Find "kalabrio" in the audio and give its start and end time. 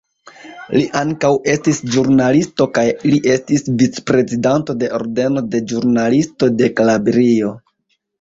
6.81-7.53